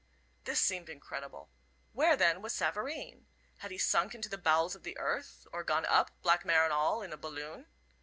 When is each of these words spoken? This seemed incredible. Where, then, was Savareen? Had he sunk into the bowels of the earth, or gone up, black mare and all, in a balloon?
This 0.45 0.59
seemed 0.59 0.89
incredible. 0.89 1.51
Where, 1.93 2.17
then, 2.17 2.41
was 2.41 2.53
Savareen? 2.55 3.27
Had 3.59 3.69
he 3.69 3.77
sunk 3.77 4.15
into 4.15 4.29
the 4.29 4.37
bowels 4.39 4.73
of 4.73 4.81
the 4.81 4.97
earth, 4.97 5.45
or 5.53 5.63
gone 5.63 5.85
up, 5.85 6.09
black 6.23 6.43
mare 6.43 6.63
and 6.63 6.73
all, 6.73 7.03
in 7.03 7.13
a 7.13 7.17
balloon? 7.17 7.67